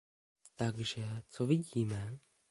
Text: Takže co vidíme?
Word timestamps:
Takže 0.55 1.21
co 1.29 1.47
vidíme? 1.47 2.17